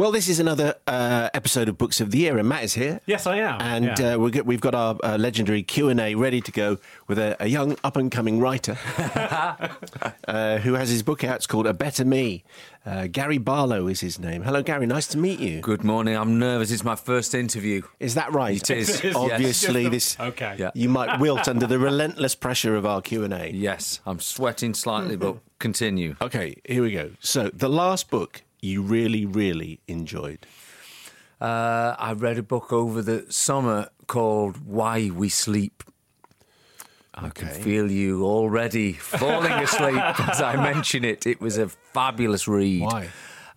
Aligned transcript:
Well, 0.00 0.12
this 0.12 0.30
is 0.30 0.40
another 0.40 0.76
uh, 0.86 1.28
episode 1.34 1.68
of 1.68 1.76
Books 1.76 2.00
of 2.00 2.10
the 2.10 2.16
Year, 2.20 2.38
and 2.38 2.48
Matt 2.48 2.64
is 2.64 2.72
here. 2.72 3.02
Yes, 3.04 3.26
I 3.26 3.36
am. 3.36 3.60
And 3.60 3.98
Yeah. 3.98 4.14
uh, 4.14 4.16
we've 4.16 4.32
got, 4.32 4.46
we've 4.46 4.60
got 4.62 4.74
our 4.74 4.96
uh, 5.04 5.18
legendary 5.18 5.62
Q 5.62 5.90
and 5.90 6.00
A 6.00 6.14
ready 6.14 6.40
to 6.40 6.50
go 6.50 6.78
with 7.06 7.18
a, 7.18 7.36
a 7.38 7.48
young 7.48 7.76
up 7.84 7.98
and 7.98 8.10
coming 8.10 8.40
writer 8.40 8.78
uh, 10.26 10.56
who 10.60 10.72
has 10.72 10.88
his 10.88 11.02
book 11.02 11.22
out. 11.22 11.36
It's 11.36 11.46
called 11.46 11.66
A 11.66 11.74
Better 11.74 12.06
Me. 12.06 12.44
Uh, 12.86 13.08
Gary 13.08 13.36
Barlow 13.36 13.88
is 13.88 14.00
his 14.00 14.18
name. 14.18 14.42
Hello, 14.42 14.62
Gary. 14.62 14.86
Nice 14.86 15.06
to 15.08 15.18
meet 15.18 15.38
you. 15.38 15.60
Good 15.60 15.84
morning. 15.84 16.16
I'm 16.16 16.38
nervous. 16.38 16.70
It's 16.70 16.82
my 16.82 16.96
first 16.96 17.34
interview. 17.34 17.82
Is 17.98 18.14
that 18.14 18.32
right? 18.32 18.56
It 18.56 18.70
is, 18.70 19.00
It 19.00 19.04
is. 19.04 19.14
Obviously, 19.14 19.82
Just 19.90 20.16
this 20.16 20.20
okay. 20.28 20.56
Yeah. 20.58 20.70
you 20.72 20.88
might 20.88 21.20
wilt 21.20 21.46
under 21.46 21.66
the 21.66 21.78
relentless 21.78 22.34
pressure 22.34 22.74
of 22.74 22.86
our 22.86 23.02
Q 23.02 23.22
and 23.24 23.34
A. 23.34 23.52
Yes, 23.52 24.00
I'm 24.06 24.18
sweating 24.18 24.72
slightly, 24.72 25.16
but 25.16 25.36
continue. 25.58 26.16
Okay, 26.22 26.54
here 26.64 26.82
we 26.82 26.90
go. 26.92 27.10
So, 27.20 27.50
the 27.52 27.68
last 27.68 28.08
book 28.08 28.40
you 28.62 28.82
really, 28.82 29.26
really 29.26 29.80
enjoyed. 29.88 30.46
Uh, 31.40 31.94
I 31.98 32.12
read 32.12 32.38
a 32.38 32.42
book 32.42 32.72
over 32.72 33.00
the 33.00 33.24
summer 33.30 33.88
called 34.06 34.66
Why 34.66 35.10
We 35.10 35.28
Sleep. 35.28 35.82
I 37.14 37.30
can 37.30 37.48
feel 37.48 37.90
you 37.90 38.24
already 38.24 38.92
falling 38.92 39.52
asleep 39.52 40.20
as 40.28 40.40
I 40.40 40.56
mention 40.56 41.04
it. 41.04 41.26
It 41.26 41.40
was 41.40 41.58
a 41.58 41.68
fabulous 41.68 42.46
read. 42.46 42.82
Why? 42.82 43.08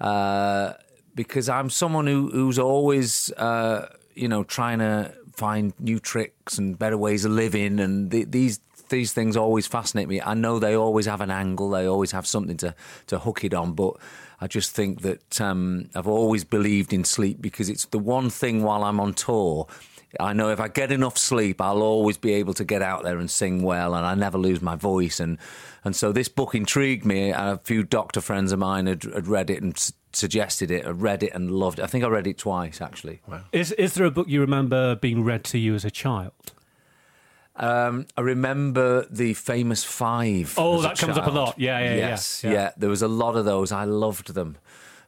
Uh, 0.02 0.73
because 1.16 1.49
I'm 1.49 1.70
someone 1.70 2.08
who, 2.08 2.30
who's 2.30 2.58
always, 2.59 3.31
uh, 3.33 3.88
you 4.16 4.27
know, 4.27 4.44
trying 4.44 4.80
to 4.80 5.13
find 5.35 5.73
new 5.80 5.99
tricks 5.99 6.58
and 6.58 6.77
better 6.77 6.97
ways 6.97 7.25
of 7.25 7.31
living, 7.31 7.80
and 7.80 8.11
th- 8.11 8.27
these 8.30 8.59
these 8.89 9.13
things 9.13 9.38
always 9.38 9.66
fascinate 9.66 10.08
me. 10.08 10.22
I 10.22 10.33
know 10.33 10.59
they 10.59 10.75
always 10.75 11.05
have 11.05 11.22
an 11.22 11.31
angle, 11.31 11.70
they 11.70 11.85
always 11.85 12.11
have 12.11 12.27
something 12.27 12.58
to 12.58 12.75
to 13.08 13.20
hook 13.20 13.44
it 13.44 13.53
on, 13.53 13.73
but. 13.73 13.95
I 14.44 14.47
just 14.47 14.72
think 14.75 15.02
that 15.03 15.39
um, 15.39 15.89
I've 15.95 16.08
always 16.08 16.44
believed 16.44 16.91
in 16.91 17.05
sleep 17.05 17.41
because 17.41 17.69
it's 17.69 17.86
the 17.86 17.97
one 17.99 18.30
thing 18.30 18.61
while 18.61 18.83
I'm 18.83 19.00
on 19.00 19.13
tour. 19.13 19.67
I 20.19 20.33
know 20.33 20.50
if 20.50 20.59
I 20.59 20.67
get 20.67 20.91
enough 20.91 21.17
sleep, 21.17 21.61
I'll 21.61 21.81
always 21.81 22.17
be 22.17 22.33
able 22.33 22.53
to 22.55 22.66
get 22.66 22.81
out 22.81 23.03
there 23.03 23.17
and 23.19 23.31
sing 23.31 23.63
well, 23.63 23.95
and 23.95 24.05
I 24.05 24.16
never 24.16 24.38
lose 24.38 24.61
my 24.61 24.75
voice. 24.75 25.22
And 25.22 25.38
and 25.85 25.95
so 25.95 26.11
this 26.11 26.27
book 26.27 26.53
intrigued 26.55 27.05
me. 27.05 27.31
A 27.31 27.59
few 27.63 27.83
doctor 27.83 28.22
friends 28.22 28.52
of 28.52 28.59
mine 28.59 28.85
had, 28.88 29.03
had 29.03 29.27
read 29.27 29.50
it 29.50 29.61
and 29.63 29.73
s- 29.75 29.94
suggested 30.11 30.69
it. 30.72 30.85
I 30.85 30.89
read 30.89 31.23
it 31.23 31.31
and 31.33 31.50
loved 31.50 31.80
it. 31.80 31.83
I 31.83 31.88
think 31.88 32.03
I 32.03 32.09
read 32.09 32.28
it 32.28 32.38
twice 32.38 32.81
actually. 32.81 33.22
Is 33.53 33.72
is 33.72 33.94
there 33.94 34.05
a 34.05 34.11
book 34.11 34.28
you 34.28 34.41
remember 34.41 34.95
being 34.95 35.23
read 35.23 35.44
to 35.45 35.57
you 35.57 35.73
as 35.73 35.85
a 35.85 35.91
child? 35.91 36.33
Um, 37.56 38.08
I 38.18 38.22
remember 38.22 39.06
the 39.09 39.34
famous 39.36 39.84
five. 39.84 40.56
Oh, 40.58 40.82
that 40.82 40.98
comes 40.98 41.18
up 41.18 41.28
a 41.28 41.30
lot. 41.30 41.59
Yeah, 41.59 41.80
yeah, 41.80 41.92
yeah, 41.92 41.98
yes, 41.98 42.44
yeah. 42.44 42.72
There 42.78 42.90
was 42.90 43.02
a 43.02 43.08
lot 43.08 43.36
of 43.36 43.46
those. 43.46 43.72
I 43.72 43.84
loved 43.84 44.34
them. 44.34 44.58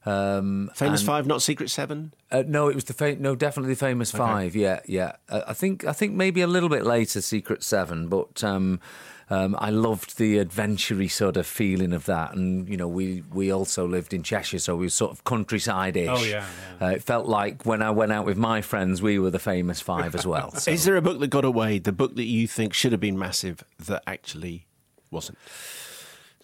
Um, 0.05 0.69
Famous 0.75 1.01
and- 1.01 1.07
Five, 1.07 1.25
not 1.27 1.41
Secret 1.41 1.69
Seven. 1.69 2.13
Uh, 2.31 2.43
no, 2.45 2.67
it 2.69 2.75
was 2.75 2.83
the 2.85 2.93
fa- 2.93 3.15
no, 3.15 3.35
definitely 3.35 3.73
the 3.73 3.79
famous 3.79 4.11
five. 4.11 4.55
Yeah, 4.55 4.79
yeah. 4.85 5.13
Uh, 5.29 5.41
I 5.47 5.53
think 5.53 5.85
I 5.85 5.93
think 5.93 6.13
maybe 6.13 6.41
a 6.41 6.47
little 6.47 6.69
bit 6.69 6.83
later, 6.85 7.21
Secret 7.21 7.63
Seven, 7.63 8.07
but 8.07 8.43
um, 8.43 8.79
um, 9.31 9.55
I 9.57 9.71
loved 9.71 10.17
the 10.19 10.37
adventure 10.37 11.07
sort 11.09 11.37
of 11.37 11.47
feeling 11.47 11.91
of 11.93 12.05
that. 12.05 12.35
And 12.35 12.69
you 12.69 12.77
know, 12.77 12.87
we 12.87 13.23
we 13.33 13.51
also 13.51 13.87
lived 13.87 14.13
in 14.13 14.21
Cheshire, 14.21 14.59
so 14.59 14.75
we 14.75 14.85
were 14.85 14.89
sort 14.89 15.11
of 15.11 15.23
countryside-ish. 15.23 16.09
Oh, 16.09 16.23
yeah, 16.23 16.45
Uh, 16.79 16.87
it 16.87 17.01
felt 17.03 17.25
like 17.27 17.65
when 17.65 17.81
I 17.81 17.89
went 17.89 18.11
out 18.11 18.25
with 18.25 18.37
my 18.37 18.61
friends, 18.61 19.01
we 19.01 19.17
were 19.17 19.31
the 19.31 19.39
famous 19.39 19.81
five 19.81 20.13
as 20.13 20.25
well. 20.27 20.51
So. 20.59 20.69
Is 20.71 20.83
there 20.85 20.97
a 20.97 21.01
book 21.01 21.19
that 21.19 21.27
got 21.29 21.45
away? 21.45 21.79
The 21.79 21.91
book 21.91 22.15
that 22.15 22.25
you 22.25 22.47
think 22.47 22.73
should 22.75 22.91
have 22.91 23.01
been 23.01 23.17
massive 23.17 23.63
that 23.79 24.03
actually 24.05 24.67
wasn't? 25.09 25.37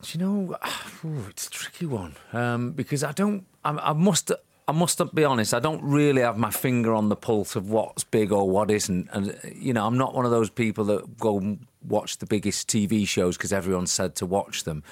Do 0.01 0.17
you 0.17 0.25
know? 0.25 0.57
Ooh, 1.05 1.25
it's 1.29 1.45
a 1.47 1.51
tricky 1.51 1.85
one 1.85 2.15
um, 2.33 2.71
because 2.71 3.03
I 3.03 3.11
don't. 3.11 3.45
I, 3.63 3.71
I 3.71 3.93
must. 3.93 4.31
I 4.67 4.73
must 4.73 5.01
be 5.13 5.25
honest. 5.25 5.53
I 5.53 5.59
don't 5.59 5.83
really 5.83 6.21
have 6.21 6.37
my 6.37 6.51
finger 6.51 6.93
on 6.93 7.09
the 7.09 7.15
pulse 7.15 7.57
of 7.57 7.69
what's 7.69 8.05
big 8.05 8.31
or 8.31 8.49
what 8.49 8.71
isn't. 8.71 9.09
And 9.11 9.37
you 9.53 9.73
know, 9.73 9.85
I'm 9.85 9.97
not 9.97 10.13
one 10.13 10.23
of 10.23 10.31
those 10.31 10.49
people 10.49 10.85
that 10.85 11.17
go 11.17 11.57
watch 11.85 12.19
the 12.19 12.25
biggest 12.25 12.69
TV 12.69 13.05
shows 13.05 13.35
because 13.35 13.51
everyone 13.51 13.87
said 13.87 14.15
to 14.17 14.25
watch 14.25 14.63
them. 14.63 14.83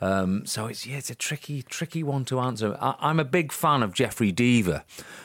Um, 0.00 0.46
so 0.46 0.66
it's 0.66 0.86
yeah, 0.86 0.96
it's 0.96 1.10
a 1.10 1.14
tricky, 1.14 1.62
tricky 1.62 2.02
one 2.02 2.24
to 2.26 2.40
answer. 2.40 2.76
I, 2.80 2.94
I'm 3.00 3.20
a 3.20 3.24
big 3.24 3.52
fan 3.52 3.82
of 3.82 3.92
Jeffery 3.92 4.32
Deaver, 4.32 4.82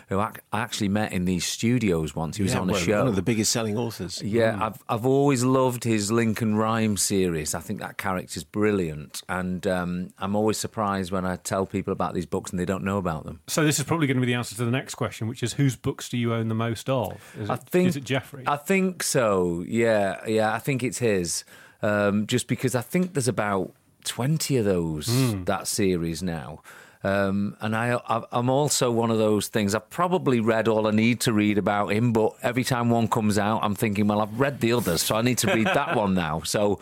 who 0.09 0.19
I, 0.19 0.33
I 0.51 0.59
actually 0.59 0.89
met 0.89 1.13
in 1.13 1.25
these 1.25 1.45
studios 1.45 2.13
once. 2.15 2.37
He 2.37 2.43
was 2.43 2.53
Yeah, 2.53 2.59
on 2.59 2.69
a 2.69 2.73
well, 2.73 2.81
show. 2.81 2.99
One 2.99 3.07
of 3.07 3.15
the 3.15 3.21
biggest 3.21 3.51
selling 3.51 3.77
authors. 3.77 4.21
Yeah, 4.21 4.57
I've 4.61 4.83
I've 4.89 5.05
always 5.05 5.43
loved 5.43 5.83
his 5.85 6.11
Lincoln 6.11 6.55
Rhyme 6.55 6.97
series. 6.97 7.55
I 7.55 7.61
think 7.61 7.79
that 7.79 7.97
character's 7.97 8.43
brilliant, 8.43 9.21
and 9.29 9.65
um, 9.65 10.13
I'm 10.19 10.35
always 10.35 10.57
surprised 10.57 11.11
when 11.11 11.25
I 11.25 11.37
tell 11.37 11.65
people 11.65 11.93
about 11.93 12.13
these 12.13 12.25
books 12.25 12.51
and 12.51 12.59
they 12.59 12.65
don't 12.65 12.83
know 12.83 12.97
about 12.97 13.23
them. 13.25 13.39
So 13.47 13.63
this 13.63 13.79
is 13.79 13.85
probably 13.85 14.07
going 14.07 14.17
to 14.17 14.21
be 14.21 14.27
the 14.27 14.33
answer 14.33 14.55
to 14.55 14.65
the 14.65 14.71
next 14.71 14.95
question, 14.95 15.27
which 15.27 15.41
is 15.41 15.53
whose 15.53 15.75
books 15.75 16.09
do 16.09 16.17
you 16.17 16.33
own 16.33 16.49
the 16.49 16.55
most 16.55 16.89
of? 16.89 17.33
Is 17.39 17.49
it, 17.49 17.53
I 17.53 17.55
think 17.55 17.87
is 17.89 17.95
it 17.95 18.03
Jeffery? 18.03 18.43
I 18.45 18.57
think 18.57 19.03
so. 19.03 19.63
Yeah, 19.67 20.25
yeah. 20.27 20.53
I 20.53 20.59
think 20.59 20.83
it's 20.83 20.97
his. 20.97 21.45
Um, 21.81 22.25
just 22.27 22.47
because 22.47 22.73
I 22.75 22.81
think 22.81 23.13
there's 23.13 23.27
about 23.27 23.73
twenty 24.05 24.57
of 24.57 24.65
those 24.65 25.07
that 25.45 25.67
series 25.67 26.21
now. 26.23 26.61
Um, 27.03 27.55
and 27.61 27.75
I, 27.75 27.99
I- 28.09 28.23
I'm 28.31 28.49
also 28.49 28.89
one 28.91 29.11
of 29.11 29.19
those 29.19 29.47
things. 29.47 29.75
I've 29.75 29.89
probably 29.91 30.39
read 30.39 30.67
all 30.67 30.87
I 30.87 30.91
need 30.91 31.19
to 31.21 31.33
read 31.33 31.59
about 31.59 31.89
him, 31.91 32.11
but 32.13 32.33
every 32.41 32.63
time 32.63 32.89
one 32.89 33.07
comes 33.07 33.37
out, 33.37 33.59
I'm 33.63 33.75
thinking, 33.75 34.07
well, 34.07 34.21
I've 34.21 34.39
read 34.39 34.59
the 34.59 34.73
others, 34.73 35.03
so 35.03 35.15
I 35.15 35.21
need 35.21 35.37
to 35.39 35.53
read 35.53 35.67
that 35.67 35.95
one 35.95 36.15
now. 36.15 36.41
So, 36.41 36.79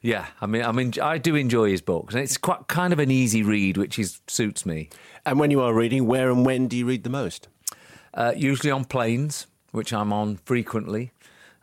yeah, 0.00 0.26
I 0.40 0.46
mean, 0.46 0.62
I 0.62 0.70
mean, 0.70 0.92
I 1.02 1.18
do 1.18 1.34
enjoy 1.34 1.70
his 1.70 1.80
books, 1.82 2.14
and 2.14 2.22
it's 2.22 2.36
quite 2.36 2.68
kind 2.68 2.92
of 2.92 3.00
an 3.00 3.10
easy 3.10 3.42
read, 3.42 3.76
which 3.76 3.98
is 3.98 4.20
suits 4.28 4.64
me. 4.64 4.90
And 5.26 5.40
when 5.40 5.50
you 5.50 5.60
are 5.60 5.74
reading, 5.74 6.06
where 6.06 6.30
and 6.30 6.46
when 6.46 6.68
do 6.68 6.76
you 6.76 6.86
read 6.86 7.02
the 7.02 7.10
most? 7.10 7.48
Uh, 8.12 8.32
usually 8.36 8.70
on 8.70 8.84
planes, 8.84 9.48
which 9.72 9.92
I'm 9.92 10.12
on 10.12 10.36
frequently. 10.44 11.10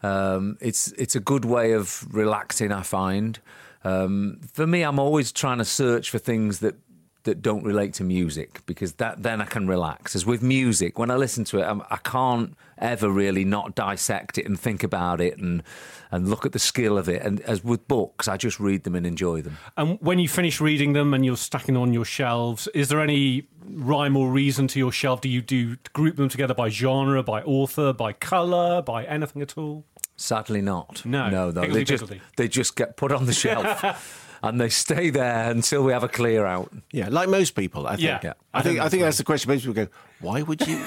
Um, 0.03 0.57
it's 0.59 0.91
it's 0.94 1.16
a 1.16 1.21
good 1.21 1.45
way 1.45 1.71
of 1.71 2.05
relaxing. 2.13 2.73
I 2.73 2.81
find. 2.81 3.39
Um, 3.84 4.40
for 4.53 4.68
me, 4.68 4.84
I'm 4.84 5.00
always 5.00 5.31
trying 5.31 5.58
to 5.58 5.66
search 5.66 6.09
for 6.09 6.19
things 6.19 6.59
that 6.59 6.75
that 7.24 7.42
don't 7.42 7.64
relate 7.64 7.94
to 7.94 8.03
music 8.03 8.62
because 8.66 8.94
that 8.94 9.22
then 9.22 9.42
I 9.42 9.46
can 9.46 9.68
relax. 9.68 10.16
As 10.16 10.25
with 10.25 10.42
music, 10.42 10.97
when 10.97 11.12
I 11.12 11.16
listen 11.16 11.44
to 11.46 11.59
it, 11.59 11.64
I'm, 11.64 11.81
I 11.90 11.97
can't 11.97 12.56
ever 12.81 13.09
really 13.09 13.46
not 13.46 13.75
dissect 13.75 14.38
it 14.38 14.46
and 14.46 14.59
think 14.59 14.84
about 14.84 15.22
it 15.22 15.38
and 15.38 15.64
and 16.12 16.30
look 16.30 16.46
at 16.46 16.52
the 16.52 16.59
skill 16.59 16.97
of 16.97 17.08
it. 17.08 17.22
And 17.22 17.40
as 17.42 17.64
with 17.64 17.88
books, 17.88 18.28
I 18.28 18.36
just 18.36 18.59
read 18.59 18.84
them 18.84 18.96
and 18.96 19.06
enjoy 19.06 19.42
them. 19.42 19.58
and 19.78 19.97
when 20.02 20.19
you 20.19 20.28
finish 20.28 20.59
reading 20.59 20.92
them 20.94 21.14
and 21.14 21.25
you're 21.25 21.38
stacking 21.38 21.75
them 21.75 21.84
on 21.84 21.94
your 21.94 22.03
shelves, 22.06 22.68
is 22.74 22.90
there 22.90 23.00
any 23.00 23.47
rhyme 23.66 24.18
or 24.18 24.30
reason 24.30 24.68
to 24.68 24.80
your 24.80 24.92
shelf? 24.92 25.22
Do 25.22 25.30
you 25.30 25.42
do 25.42 25.78
group 25.94 26.18
them 26.18 26.28
together 26.28 26.53
by 26.53 26.68
genre, 26.69 27.24
by 27.24 27.42
author, 27.44 27.94
by 27.94 28.12
colour, 28.14 28.81
by 28.81 29.06
anything 29.06 29.42
at 29.42 29.58
all? 29.58 29.86
Sadly, 30.18 30.62
not. 30.62 31.03
No, 31.06 31.30
no, 31.30 31.50
no. 31.52 31.62
They 31.66 31.84
just 31.84 32.03
piggledy. 32.03 32.22
they 32.38 32.48
just 32.48 32.75
get 32.75 32.98
put 32.98 33.12
on 33.12 33.25
the 33.25 33.34
shelf. 33.34 34.18
And 34.44 34.59
they 34.59 34.69
stay 34.69 35.12
there 35.12 35.52
until 35.52 35.84
we 35.84 35.92
have 35.92 36.03
a 36.03 36.08
clear 36.08 36.48
out. 36.48 36.74
Yeah, 36.92 37.09
like 37.09 37.30
most 37.30 37.52
people, 37.52 37.86
I 37.86 37.92
think. 37.92 38.02
Yeah. 38.02 38.19
Yeah. 38.24 38.34
I 38.56 38.63
think 38.63 38.80
I 38.80 38.86
I 38.86 38.90
think 38.90 38.92
think 38.92 39.03
that's 39.03 39.09
that's 39.09 39.18
the 39.19 39.24
question. 39.24 39.52
Most 39.52 39.62
people 39.62 39.75
go, 39.75 39.88
why 40.19 40.42
would 40.42 40.66
you, 40.66 40.84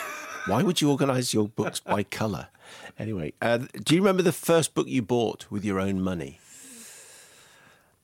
why 0.47 0.63
would 0.63 0.81
you 0.81 0.91
organise 0.91 1.33
your 1.33 1.49
books 1.49 1.81
by 1.81 2.03
colour? 2.03 2.49
Anyway, 2.99 3.33
uh, 3.41 3.59
do 3.83 3.95
you 3.95 4.01
remember 4.01 4.23
the 4.23 4.33
first 4.33 4.75
book 4.75 4.87
you 4.89 5.03
bought 5.03 5.47
with 5.51 5.65
your 5.65 5.81
own 5.81 6.01
money? 6.01 6.39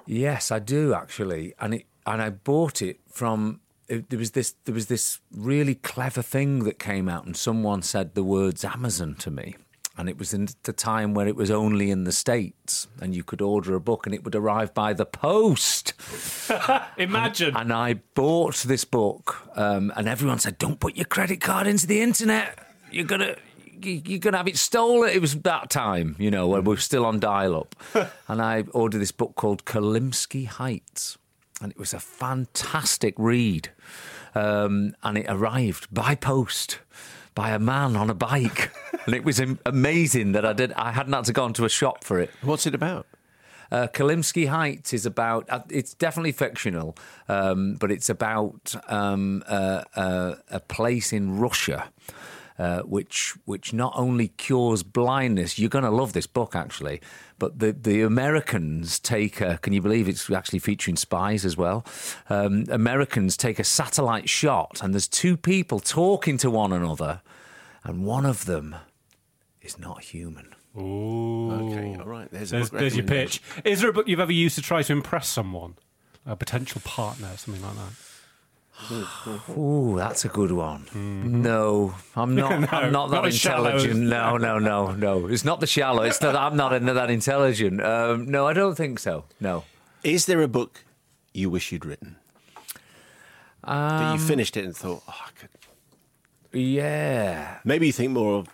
Yes, 0.06 0.50
I 0.50 0.58
do 0.58 0.94
actually, 0.94 1.54
and 1.60 1.74
it 1.74 1.86
and 2.06 2.20
I 2.22 2.30
bought 2.30 2.82
it 2.82 3.00
from. 3.06 3.60
It, 3.88 4.10
there 4.10 4.18
was 4.18 4.32
this 4.32 4.54
there 4.64 4.74
was 4.74 4.86
this 4.86 5.20
really 5.32 5.74
clever 5.76 6.22
thing 6.22 6.64
that 6.64 6.78
came 6.78 7.08
out, 7.08 7.26
and 7.26 7.36
someone 7.36 7.82
said 7.82 8.14
the 8.14 8.24
words 8.24 8.64
Amazon 8.64 9.14
to 9.16 9.30
me, 9.30 9.56
and 10.00 10.08
it 10.08 10.18
was 10.18 10.34
in 10.34 10.48
the 10.64 10.72
time 10.72 11.14
where 11.14 11.28
it 11.28 11.36
was 11.36 11.50
only 11.50 11.90
in 11.90 12.04
the 12.04 12.12
states, 12.12 12.88
and 13.00 13.14
you 13.14 13.22
could 13.22 13.40
order 13.40 13.74
a 13.74 13.80
book 13.80 14.06
and 14.06 14.14
it 14.14 14.24
would 14.24 14.34
arrive 14.34 14.74
by 14.74 14.92
the 14.94 15.06
post. 15.06 15.92
Imagine. 16.96 17.56
And 17.56 17.72
I 17.72 17.94
bought 18.14 18.56
this 18.66 18.84
book, 18.84 19.46
um, 19.56 19.92
and 19.96 20.08
everyone 20.08 20.38
said, 20.38 20.58
"Don't 20.58 20.80
put 20.80 20.96
your 20.96 21.04
credit 21.06 21.40
card 21.40 21.66
into 21.66 21.86
the 21.86 22.00
internet. 22.02 22.58
You're 22.90 23.04
gonna." 23.06 23.36
you- 23.82 24.02
You're 24.04 24.18
gonna 24.18 24.36
have 24.36 24.48
it 24.48 24.58
stolen. 24.58 25.08
It 25.10 25.22
was 25.22 25.34
that 25.40 25.70
time, 25.70 26.14
you 26.18 26.30
know, 26.30 26.46
when 26.48 26.64
we 26.64 26.74
are 26.74 26.78
still 26.78 27.06
on 27.06 27.18
dial-up, 27.18 27.74
and 28.28 28.42
I 28.42 28.64
ordered 28.74 28.98
this 29.00 29.10
book 29.12 29.36
called 29.36 29.64
Kolymsky 29.64 30.46
Heights, 30.46 31.16
and 31.62 31.72
it 31.72 31.78
was 31.78 31.94
a 31.94 32.00
fantastic 32.00 33.14
read. 33.16 33.70
Um, 34.34 34.94
and 35.02 35.16
it 35.18 35.26
arrived 35.28 35.88
by 35.92 36.14
post 36.14 36.78
by 37.34 37.50
a 37.50 37.58
man 37.58 37.96
on 37.96 38.10
a 38.10 38.14
bike, 38.14 38.70
and 39.06 39.14
it 39.14 39.24
was 39.24 39.40
amazing 39.66 40.32
that 40.32 40.44
I 40.44 40.52
did. 40.52 40.72
I 40.72 40.92
hadn't 40.92 41.12
had 41.12 41.24
to 41.26 41.32
go 41.32 41.46
into 41.46 41.64
a 41.64 41.68
shop 41.68 42.04
for 42.04 42.18
it. 42.18 42.30
What's 42.42 42.66
it 42.66 42.74
about? 42.74 43.06
Uh, 43.72 43.86
Kolymsky 43.86 44.48
Heights 44.48 44.92
is 44.92 45.06
about. 45.06 45.48
Uh, 45.48 45.60
it's 45.68 45.94
definitely 45.94 46.32
fictional, 46.32 46.96
um, 47.28 47.76
but 47.78 47.90
it's 47.90 48.08
about 48.08 48.74
um, 48.88 49.42
uh, 49.46 49.84
uh, 49.94 50.34
a 50.50 50.60
place 50.60 51.12
in 51.12 51.38
Russia. 51.38 51.90
Uh, 52.60 52.82
which 52.82 53.34
which 53.46 53.72
not 53.72 53.94
only 53.96 54.28
cures 54.28 54.82
blindness. 54.82 55.58
You're 55.58 55.70
going 55.70 55.84
to 55.84 55.90
love 55.90 56.12
this 56.12 56.26
book 56.26 56.54
actually, 56.54 57.00
but 57.38 57.58
the 57.58 57.72
the 57.72 58.02
Americans 58.02 59.00
take 59.00 59.40
a. 59.40 59.56
Can 59.56 59.72
you 59.72 59.80
believe 59.80 60.08
it's 60.10 60.30
actually 60.30 60.58
featuring 60.58 60.96
spies 60.96 61.46
as 61.46 61.56
well? 61.56 61.86
Um, 62.28 62.66
Americans 62.68 63.38
take 63.38 63.58
a 63.58 63.64
satellite 63.64 64.28
shot, 64.28 64.82
and 64.82 64.92
there's 64.92 65.08
two 65.08 65.38
people 65.38 65.80
talking 65.80 66.36
to 66.36 66.50
one 66.50 66.70
another, 66.74 67.22
and 67.82 68.04
one 68.04 68.26
of 68.26 68.44
them 68.44 68.76
is 69.62 69.78
not 69.78 70.02
human. 70.04 70.54
Ooh. 70.76 71.50
Okay, 71.52 71.96
all 71.98 72.06
right. 72.06 72.30
There's, 72.30 72.50
There's, 72.50 72.68
there's 72.70 72.96
your 72.96 73.06
pitch. 73.06 73.40
Is 73.64 73.80
there 73.80 73.88
a 73.88 73.92
book 73.92 74.06
you've 74.06 74.20
ever 74.20 74.32
used 74.32 74.56
to 74.56 74.62
try 74.62 74.82
to 74.82 74.92
impress 74.92 75.28
someone? 75.28 75.76
A 76.26 76.36
potential 76.36 76.82
partner, 76.84 77.28
something 77.36 77.62
like 77.62 77.74
that? 77.74 78.09
Ooh, 79.56 79.94
that's 79.96 80.24
a 80.24 80.28
good 80.28 80.52
one. 80.52 80.86
No, 81.42 81.94
I'm 82.16 82.34
not. 82.34 82.50
Mm-hmm. 82.52 82.64
No, 82.72 82.78
I'm 82.78 82.92
not 82.92 83.10
that 83.10 83.16
not 83.16 83.26
as 83.26 83.36
shallow 83.38 83.70
as- 83.70 83.84
intelligent. 83.84 84.08
No, 84.10 84.36
no, 84.36 84.58
no, 84.58 84.92
no. 84.92 85.26
It's 85.26 85.44
not 85.44 85.60
the 85.60 85.66
shallow. 85.66 86.02
It's 86.02 86.18
that 86.18 86.36
I'm 86.36 86.56
not 86.56 86.70
that 86.80 87.10
intelligent. 87.10 87.80
Um, 87.82 88.30
no, 88.30 88.46
I 88.46 88.52
don't 88.52 88.74
think 88.76 88.98
so. 88.98 89.24
No. 89.40 89.64
Is 90.02 90.26
there 90.26 90.42
a 90.42 90.48
book 90.48 90.84
you 91.32 91.50
wish 91.50 91.70
you'd 91.72 91.84
written? 91.84 92.16
that 93.64 93.72
Um, 93.72 94.14
you 94.18 94.24
finished 94.24 94.56
it 94.56 94.64
and 94.64 94.74
thought, 94.76 95.02
oh, 95.08 95.14
I 95.26 95.30
could. 95.38 95.50
Yeah. 96.52 97.58
Maybe 97.64 97.86
you 97.86 97.92
think 97.92 98.10
more 98.12 98.34
of. 98.40 98.48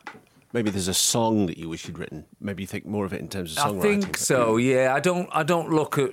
Maybe 0.52 0.70
there's 0.70 0.88
a 0.88 0.94
song 0.94 1.46
that 1.46 1.58
you 1.58 1.69
wish 1.69 1.87
you'd 1.87 1.99
written. 1.99 2.25
Maybe 2.40 2.62
you 2.62 2.67
think 2.67 2.87
more 2.87 3.05
of 3.05 3.12
it 3.12 3.20
in 3.20 3.29
terms 3.29 3.56
of 3.56 3.64
I 3.64 3.69
songwriting. 3.69 3.81
think 4.02 4.17
so. 4.17 4.56
Yeah, 4.56 4.94
I 4.94 5.00
don't. 5.00 5.29
I 5.32 5.43
don't 5.43 5.70
look 5.70 5.99
at 5.99 6.12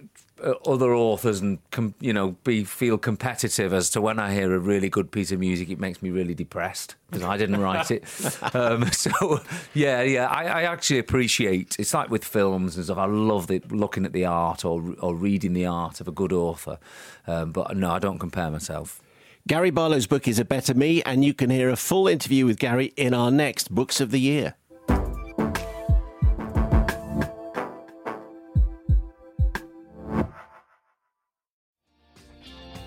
other 0.65 0.94
authors 0.94 1.39
and 1.41 1.59
com- 1.71 1.95
you 2.00 2.12
know 2.13 2.31
be 2.44 2.63
feel 2.63 2.97
competitive 2.97 3.74
as 3.74 3.89
to 3.91 4.01
when 4.01 4.19
I 4.19 4.33
hear 4.33 4.53
a 4.53 4.59
really 4.59 4.89
good 4.89 5.12
piece 5.12 5.31
of 5.31 5.39
music, 5.39 5.69
it 5.69 5.80
makes 5.80 6.01
me 6.01 6.09
really 6.09 6.33
depressed 6.33 6.95
because 7.09 7.24
I 7.24 7.38
didn't 7.38 7.62
write 7.62 7.91
it. 7.91 8.03
um, 8.56 8.91
so 8.91 9.41
yeah, 9.74 10.01
yeah, 10.01 10.27
I, 10.27 10.45
I 10.45 10.63
actually 10.63 11.00
appreciate. 11.00 11.75
It's 11.80 11.94
like 11.94 12.09
with 12.09 12.25
films 12.25 12.75
and 12.75 12.85
stuff. 12.85 12.97
I 12.97 13.06
love 13.06 13.47
the, 13.47 13.62
looking 13.69 14.06
at 14.06 14.13
the 14.13 14.25
art 14.25 14.65
or 14.65 14.95
or 15.00 15.15
reading 15.15 15.53
the 15.53 15.65
art 15.65 16.01
of 16.01 16.07
a 16.07 16.12
good 16.12 16.33
author. 16.33 16.80
Um, 17.27 17.51
but 17.51 17.75
no, 17.77 17.91
I 17.91 18.00
don't 18.00 18.19
compare 18.19 18.51
myself. 18.51 19.01
Gary 19.45 19.71
Barlow's 19.71 20.07
book 20.07 20.25
is 20.25 20.39
A 20.39 20.45
Better 20.45 20.74
Me, 20.74 21.03
and 21.03 21.25
you 21.25 21.33
can 21.33 21.50
hear 21.50 21.69
a 21.69 21.75
full 21.75 22.07
interview 22.07 22.45
with 22.45 22.57
Gary 22.59 22.94
in 22.95 23.13
our 23.13 23.30
next 23.30 23.75
Books 23.75 24.00
of 24.00 24.12
the 24.12 24.19
Year. 24.19 24.56